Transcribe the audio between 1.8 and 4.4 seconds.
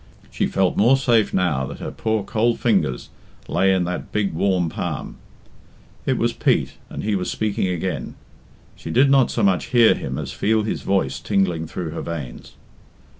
poor cold fingers lay in that big